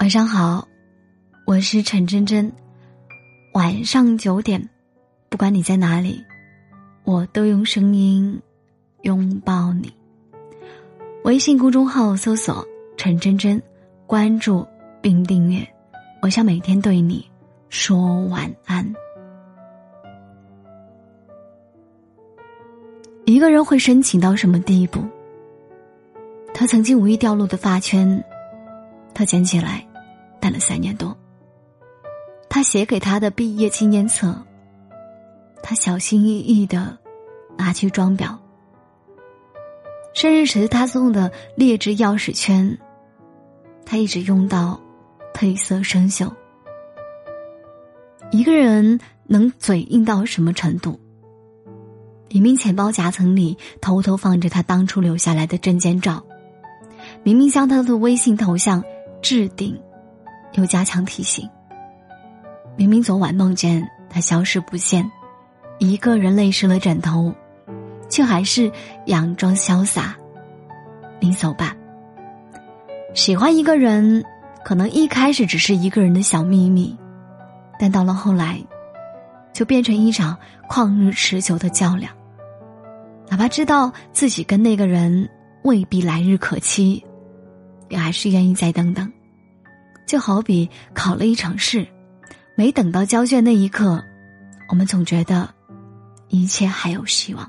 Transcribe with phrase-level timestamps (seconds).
[0.00, 0.66] 晚上好，
[1.44, 2.50] 我是陈真真。
[3.52, 4.66] 晚上九点，
[5.28, 6.24] 不管你在哪里，
[7.04, 8.40] 我都用声音
[9.02, 9.92] 拥抱你。
[11.24, 12.66] 微信公众号搜索
[12.96, 13.62] “陈真真”，
[14.08, 14.66] 关注
[15.02, 15.68] 并订阅。
[16.22, 17.30] 我想每天对你
[17.68, 18.90] 说晚安。
[23.26, 25.04] 一个人会深情到什么地步？
[26.54, 28.24] 他曾经无意掉落的发圈，
[29.12, 29.86] 他捡起来。
[30.40, 31.16] 待了三年多，
[32.48, 34.36] 他写给他的毕业纪念册，
[35.62, 36.98] 他小心翼翼的
[37.56, 38.36] 拿去装裱。
[40.14, 42.78] 生日时他送的劣质钥匙圈，
[43.86, 44.80] 他一直用到
[45.32, 46.32] 褪色生锈。
[48.32, 50.98] 一个人能嘴硬到什么程度？
[52.28, 56.24] 明明钱包夹层里偷偷放着他当初留下来的证件照，
[57.22, 58.82] 明明将他的微信头像
[59.20, 59.76] 置顶。
[60.52, 61.48] 又加强提醒。
[62.76, 65.08] 明明昨晚梦见他消失不见，
[65.78, 67.34] 一个人泪湿了枕头，
[68.08, 68.70] 却还是
[69.06, 70.16] 佯装潇洒。
[71.20, 71.76] 你走吧。
[73.14, 74.24] 喜欢一个人，
[74.64, 76.96] 可能一开始只是一个人的小秘密，
[77.78, 78.58] 但到了后来，
[79.52, 80.36] 就变成一场
[80.68, 82.12] 旷日持久的较量。
[83.28, 85.28] 哪怕知道自己跟那个人
[85.62, 87.04] 未必来日可期，
[87.88, 89.12] 也还是愿意再等等。
[90.10, 91.86] 就好比考了一场试，
[92.56, 94.02] 没等到交卷那一刻，
[94.68, 95.48] 我们总觉得
[96.26, 97.48] 一切还有希望。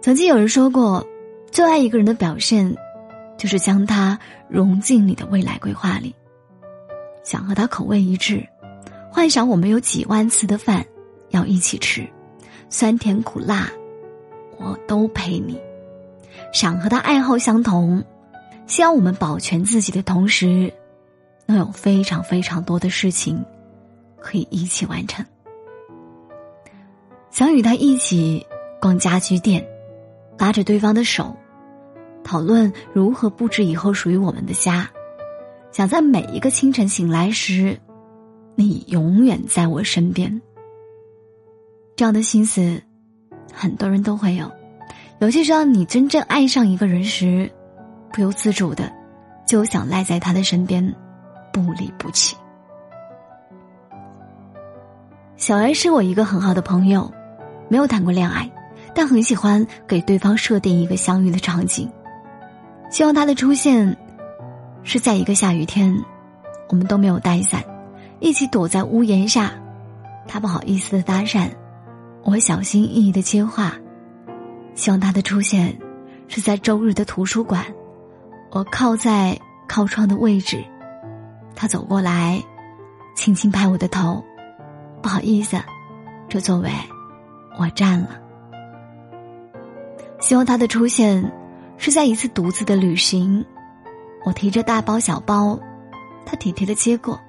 [0.00, 1.06] 曾经有人说过，
[1.52, 2.76] 最爱一个人的表现，
[3.36, 6.12] 就是将他融进你的未来规划里。
[7.22, 8.44] 想和他口味一致，
[9.12, 10.84] 幻想我们有几万次的饭
[11.28, 12.04] 要一起吃，
[12.68, 13.70] 酸甜苦辣，
[14.56, 15.56] 我都陪你。
[16.52, 18.04] 想和他爱好相同。
[18.68, 20.72] 希望我们保全自己的同时，
[21.46, 23.42] 能有非常非常多的事情
[24.20, 25.24] 可以一起完成。
[27.30, 28.46] 想与他一起
[28.78, 29.66] 逛家居店，
[30.38, 31.34] 拉着对方的手，
[32.22, 34.88] 讨论如何布置以后属于我们的家。
[35.72, 37.78] 想在每一个清晨醒来时，
[38.54, 40.40] 你永远在我身边。
[41.96, 42.82] 这样的心思，
[43.52, 44.50] 很多人都会有，
[45.20, 47.50] 尤其是当你真正爱上一个人时。
[48.12, 48.90] 不由自主的，
[49.46, 50.94] 就想赖在他的身边，
[51.52, 52.36] 不离不弃。
[55.36, 57.10] 小 A 是我一个很好的朋友，
[57.68, 58.50] 没有谈过恋爱，
[58.94, 61.88] 但很喜欢给对方设定一个相遇的场景，
[62.90, 63.96] 希望他的出现
[64.82, 65.96] 是在一个下雨天，
[66.68, 67.62] 我们都没有带伞，
[68.18, 69.52] 一起躲在屋檐下，
[70.26, 71.48] 他不好意思的搭讪，
[72.24, 73.74] 我小心翼翼的接话，
[74.74, 75.78] 希望他的出现
[76.26, 77.64] 是在周日的图书馆。
[78.50, 79.38] 我靠在
[79.68, 80.64] 靠窗的位置，
[81.54, 82.42] 他走过来，
[83.14, 84.24] 轻轻拍我的头，
[85.02, 85.58] 不好意思，
[86.28, 86.70] 这座位
[87.58, 88.20] 我占了。
[90.20, 91.30] 希望他的出现
[91.76, 93.44] 是在一次独自的旅行，
[94.24, 95.58] 我提着大包小包，
[96.24, 97.20] 他体贴的接过，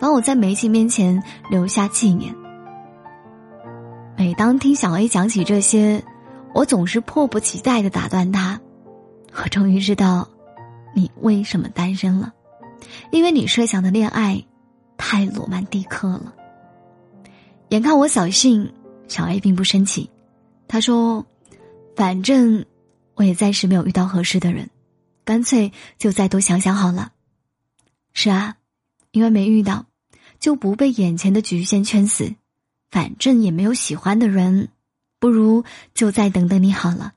[0.00, 2.34] 帮我在美景面前留下纪念。
[4.16, 6.02] 每当听小 A 讲起这些，
[6.54, 8.58] 我总是迫不及待的打断他，
[9.34, 10.26] 我终于知道。
[10.96, 12.32] 你为什么单身了？
[13.12, 14.42] 因为你设想的恋爱
[14.96, 16.34] 太罗曼蒂克了。
[17.68, 18.72] 眼看我扫兴，
[19.06, 20.08] 小 A 并不生气，
[20.66, 21.26] 他说
[21.94, 22.64] ：“反正
[23.14, 24.70] 我也暂时没有遇到合适的人，
[25.22, 27.12] 干脆就再多想想好了。”
[28.14, 28.56] 是啊，
[29.10, 29.84] 因为没遇到，
[30.40, 32.34] 就不被眼前的局限圈死。
[32.90, 34.70] 反正也没有喜欢的人，
[35.18, 35.62] 不如
[35.92, 37.12] 就再等等你好了。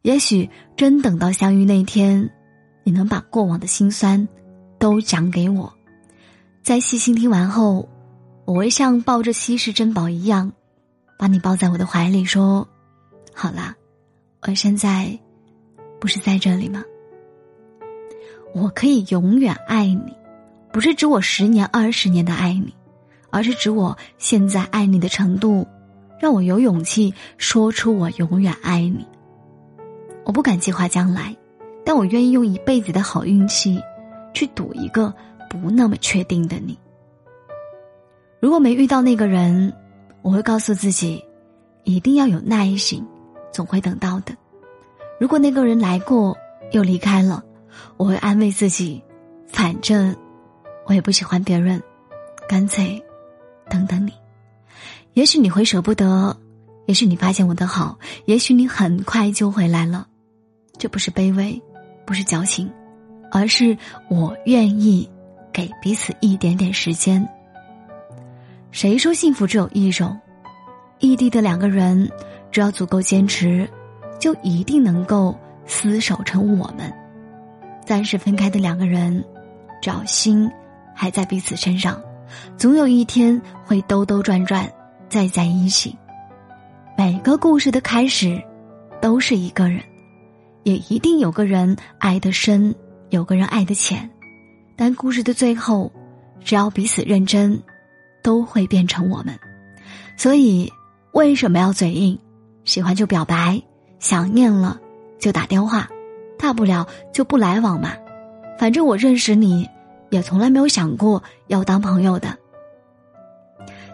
[0.00, 2.30] 也许真等到相遇那天。
[2.88, 4.26] 你能把过往的辛酸
[4.78, 5.70] 都讲给我，
[6.62, 7.86] 在细心听完后，
[8.46, 10.50] 我会像抱着稀世珍宝一样，
[11.18, 12.66] 把你抱在我的怀里，说
[13.34, 13.76] ：“好啦，
[14.40, 15.18] 我现在
[16.00, 16.82] 不是在这里吗？
[18.54, 20.16] 我可以永远爱你，
[20.72, 22.74] 不是指我十年、二十年的爱你，
[23.28, 25.66] 而是指我现在爱你的程度，
[26.18, 29.06] 让我有勇气说出我永远爱你。
[30.24, 31.36] 我不敢计划将来。”
[31.88, 33.82] 但我愿意用一辈子的好运气，
[34.34, 35.10] 去赌一个
[35.48, 36.78] 不那么确定的你。
[38.40, 39.72] 如果没遇到那个人，
[40.20, 41.24] 我会告诉自己，
[41.84, 43.02] 一定要有耐心，
[43.50, 44.36] 总会等到的。
[45.18, 46.36] 如果那个人来过
[46.72, 47.42] 又离开了，
[47.96, 49.02] 我会安慰自己，
[49.46, 50.14] 反正
[50.84, 51.82] 我也不喜欢别人，
[52.46, 53.02] 干脆
[53.70, 54.12] 等等你。
[55.14, 56.36] 也许你会舍不得，
[56.84, 60.06] 也许你发现我的好，也许你很快就回来了，
[60.76, 61.58] 这不是卑微。
[62.08, 62.72] 不是矫情，
[63.30, 63.76] 而是
[64.08, 65.06] 我愿意
[65.52, 67.22] 给彼此一点点时间。
[68.70, 70.18] 谁说幸福只有一种？
[71.00, 72.10] 异地的两个人，
[72.50, 73.68] 只要足够坚持，
[74.18, 76.90] 就一定能够厮守成我们。
[77.84, 79.22] 暂时分开的两个人，
[79.82, 80.50] 只要心
[80.94, 82.00] 还在彼此身上，
[82.56, 84.66] 总有一天会兜兜转转
[85.10, 85.94] 再在一起。
[86.96, 88.42] 每个故事的开始，
[88.98, 89.82] 都是一个人，
[90.68, 92.74] 也一定有个人爱得深，
[93.10, 94.10] 有个人爱得浅。
[94.76, 95.90] 但故事的最后，
[96.44, 97.60] 只要彼此认真，
[98.22, 99.38] 都会变成我们。
[100.16, 100.72] 所以。
[101.12, 102.16] 为什么要嘴硬？
[102.64, 103.60] 喜欢就表白，
[103.98, 104.78] 想念了
[105.18, 105.88] 就打电话，
[106.38, 107.92] 大不了就不来往嘛。
[108.58, 109.66] 反正我认识你，
[110.10, 112.36] 也从来没有想过要当朋友的。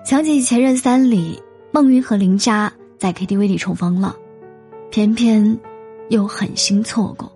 [0.05, 1.41] 想起《前任三》里，
[1.71, 4.17] 孟云和林佳在 KTV 里重逢了，
[4.91, 5.59] 偏偏
[6.09, 7.31] 又狠心错过。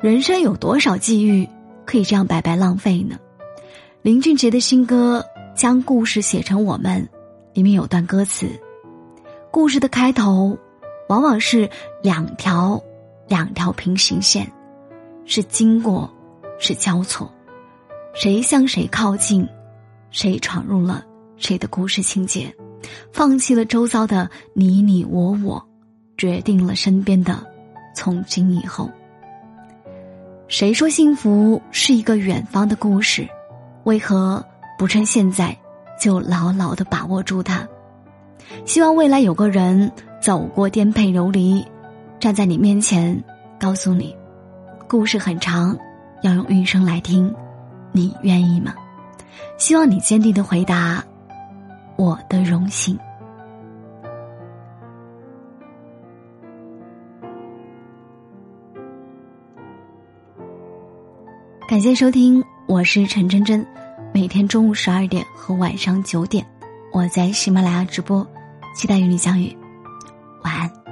[0.00, 1.48] 人生有多少际遇
[1.84, 3.18] 可以这样白白浪费呢？
[4.02, 5.24] 林俊杰的新歌
[5.58, 7.08] 《将故事写成我们》，
[7.54, 8.48] 里面有段歌词。
[9.50, 10.58] 故事的开头，
[11.08, 11.68] 往往是
[12.02, 12.80] 两条
[13.26, 14.52] 两条平行线，
[15.24, 16.10] 是经过，
[16.58, 17.32] 是交错，
[18.14, 19.48] 谁向谁靠近，
[20.10, 21.04] 谁闯入了
[21.36, 22.54] 谁的故事情节，
[23.12, 25.66] 放弃了周遭的你你我我，
[26.18, 27.44] 决定了身边的
[27.96, 28.90] 从今以后。
[30.46, 33.26] 谁说幸福是一个远方的故事？
[33.84, 34.44] 为何
[34.78, 35.56] 不趁现在
[35.98, 37.66] 就牢牢的把握住它？
[38.64, 39.90] 希望未来有个人
[40.20, 41.66] 走过颠沛流离，
[42.20, 43.20] 站在你面前，
[43.58, 44.14] 告诉你，
[44.86, 45.76] 故事很长，
[46.22, 47.34] 要用余生来听，
[47.90, 48.74] 你愿意吗？
[49.56, 51.02] 希望你坚定的回答，
[51.96, 52.96] 我的荣幸。
[61.68, 63.66] 感谢收听，我是陈真真，
[64.14, 66.46] 每天中午十二点和晚上九点，
[66.92, 68.24] 我在喜马拉雅直播。
[68.76, 69.52] 期待与你相遇，
[70.44, 70.85] 晚安。